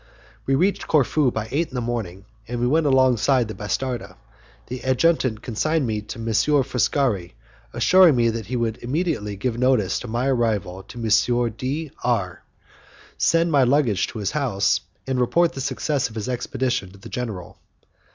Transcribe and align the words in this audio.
We 0.47 0.55
reached 0.55 0.87
Corfu 0.87 1.29
by 1.29 1.47
eight 1.51 1.67
o'clock 1.67 1.67
in 1.67 1.75
the 1.75 1.81
morning, 1.81 2.25
and 2.47 2.59
we 2.59 2.65
went 2.65 2.87
alongside 2.87 3.47
the 3.47 3.53
'bastarda. 3.53 4.17
The 4.65 4.83
adjutant 4.83 5.43
consigned 5.43 5.85
me 5.85 6.01
to 6.01 6.17
M. 6.17 6.25
Foscari, 6.63 7.35
assuring 7.71 8.15
me 8.15 8.31
that 8.31 8.47
he 8.47 8.55
would 8.55 8.77
immediately 8.79 9.35
give 9.35 9.59
notice 9.59 10.03
of 10.03 10.09
my 10.09 10.25
arrival 10.25 10.81
to 10.81 10.97
M. 10.97 11.47
D 11.55 11.91
R, 12.03 12.43
send 13.19 13.51
my 13.51 13.63
luggage 13.63 14.07
to 14.07 14.17
his 14.17 14.31
house, 14.31 14.81
and 15.05 15.19
report 15.19 15.53
the 15.53 15.61
success 15.61 16.09
of 16.09 16.15
his 16.15 16.27
expedition 16.27 16.89
to 16.93 16.97
the 16.97 17.07
general. 17.07 17.59